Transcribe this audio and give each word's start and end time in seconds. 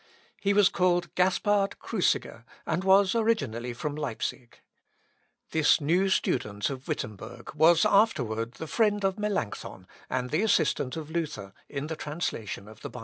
He 0.41 0.51
was 0.53 0.67
called 0.67 1.13
Gaspard 1.13 1.77
Cruciger, 1.77 2.43
and 2.65 2.83
was 2.83 3.13
originally 3.13 3.71
from 3.71 3.95
Leipsic. 3.95 4.63
This 5.51 5.79
new 5.79 6.09
student 6.09 6.71
of 6.71 6.87
Wittemberg 6.87 7.53
was 7.53 7.85
afterwards 7.85 8.57
the 8.57 8.65
friend 8.65 9.03
of 9.05 9.19
Melancthon, 9.19 9.85
and 10.09 10.31
the 10.31 10.41
assistant 10.41 10.97
of 10.97 11.11
Luther 11.11 11.53
in 11.69 11.85
the 11.85 11.95
translation 11.95 12.67
of 12.67 12.81
the 12.81 12.89
Bible. 12.89 12.99